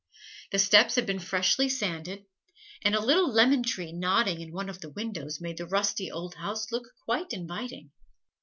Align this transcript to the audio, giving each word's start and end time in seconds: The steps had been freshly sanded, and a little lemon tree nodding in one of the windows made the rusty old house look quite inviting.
The 0.51 0.57
steps 0.57 0.95
had 0.95 1.05
been 1.05 1.19
freshly 1.19 1.69
sanded, 1.69 2.25
and 2.81 2.95
a 2.95 2.99
little 3.05 3.31
lemon 3.31 3.61
tree 3.61 3.91
nodding 3.91 4.41
in 4.41 4.51
one 4.51 4.67
of 4.67 4.81
the 4.81 4.89
windows 4.89 5.39
made 5.39 5.57
the 5.57 5.67
rusty 5.67 6.09
old 6.09 6.33
house 6.33 6.71
look 6.71 6.85
quite 7.05 7.33
inviting. 7.33 7.91